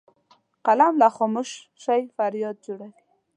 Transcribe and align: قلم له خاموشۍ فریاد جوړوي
قلم 0.65 0.93
له 1.01 1.07
خاموشۍ 1.15 2.01
فریاد 2.15 2.55
جوړوي 2.65 2.93